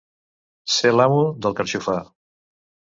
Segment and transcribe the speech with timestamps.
[0.77, 2.03] Ser l'amo del carxofar.